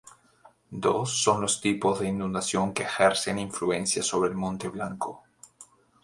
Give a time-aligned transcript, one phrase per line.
[0.83, 5.25] Dos son los tipos de inundación que ejercen influencia sobre el monte blanco.